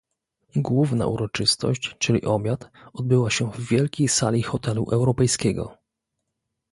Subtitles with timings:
[0.55, 5.77] "Główna uroczystość, czyli obiad, odbyła się w wielkiej sali hotelu europejskiego."